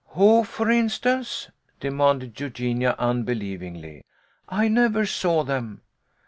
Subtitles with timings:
[0.15, 4.01] "Who, for instance?" demanded Eugenia, unbe lievingly.
[4.27, 5.83] * I never saw them."